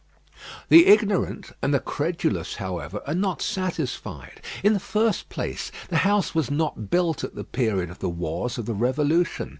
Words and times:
The 0.69 0.87
ignorant 0.87 1.51
and 1.61 1.71
the 1.75 1.79
credulous, 1.79 2.55
however, 2.55 3.03
are 3.05 3.13
not 3.13 3.39
satisfied. 3.39 4.41
In 4.63 4.73
the 4.73 4.79
first 4.79 5.29
place, 5.29 5.71
the 5.89 5.97
house 5.97 6.33
was 6.33 6.49
not 6.49 6.89
built 6.89 7.23
at 7.23 7.35
the 7.35 7.43
period 7.43 7.91
of 7.91 7.99
the 7.99 8.09
wars 8.09 8.57
of 8.57 8.65
the 8.65 8.73
Revolution. 8.73 9.49